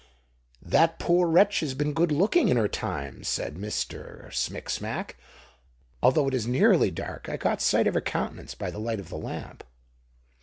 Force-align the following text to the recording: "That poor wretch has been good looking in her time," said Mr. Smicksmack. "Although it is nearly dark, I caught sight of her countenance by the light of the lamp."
"That 0.63 0.97
poor 0.97 1.27
wretch 1.29 1.59
has 1.59 1.75
been 1.75 1.93
good 1.93 2.11
looking 2.11 2.49
in 2.49 2.57
her 2.57 2.67
time," 2.67 3.23
said 3.23 3.53
Mr. 3.53 4.33
Smicksmack. 4.33 5.15
"Although 6.01 6.27
it 6.27 6.33
is 6.33 6.47
nearly 6.47 6.89
dark, 6.89 7.29
I 7.29 7.37
caught 7.37 7.61
sight 7.61 7.85
of 7.85 7.93
her 7.93 8.01
countenance 8.01 8.55
by 8.55 8.71
the 8.71 8.79
light 8.79 8.99
of 8.99 9.09
the 9.09 9.17
lamp." 9.19 9.63